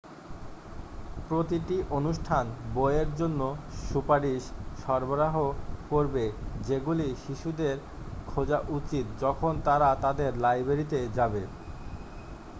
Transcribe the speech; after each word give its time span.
প্রতিটি 1.27 1.77
অনুষ্ঠান 1.91 2.45
বইয়ের 2.75 3.09
জন্য 3.15 3.41
সুপারিশ 3.83 4.43
সরবরাহও 4.81 5.47
করবে 5.89 6.23
যেগুলি 6.67 7.07
শিশুদের 7.23 7.75
খোঁজা 8.27 8.59
উচিত 8.77 9.05
যখন 9.21 9.53
তারা 9.67 9.89
তাদের 10.03 10.31
লাইব্রেরিতে 10.37 10.99
যাবে 11.17 11.41